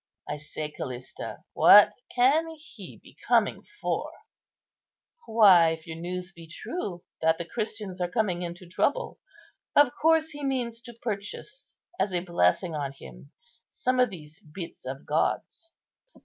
I 0.27 0.37
say, 0.37 0.71
Callista, 0.71 1.43
what 1.53 1.93
can 2.15 2.47
he 2.57 2.97
be 3.03 3.15
coming 3.27 3.61
for?" 3.79 4.11
"Why, 5.27 5.73
if 5.73 5.85
your 5.85 5.97
news 5.97 6.31
be 6.31 6.47
true, 6.47 7.03
that 7.21 7.37
the 7.37 7.45
Christians 7.45 8.01
are 8.01 8.09
coming 8.09 8.41
into 8.41 8.67
trouble, 8.67 9.19
of 9.75 9.91
course 10.01 10.31
he 10.31 10.43
means 10.43 10.81
to 10.81 10.97
purchase, 11.03 11.75
as 11.99 12.15
a 12.15 12.21
blessing 12.21 12.73
on 12.73 12.93
him, 12.93 13.31
some 13.69 13.99
of 13.99 14.09
these 14.09 14.39
bits 14.39 14.87
of 14.87 15.05
gods." 15.05 15.71